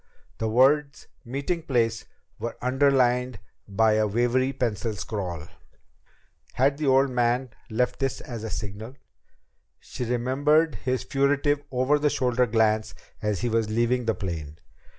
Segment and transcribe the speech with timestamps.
[0.39, 2.05] The words "meeting place"
[2.39, 5.45] were underlined by a wavery pencil scrawl!
[6.53, 8.95] Had the old man left this as a signal?
[9.79, 14.57] She remembered his furtive over the shoulder glance as he was leaving the plane.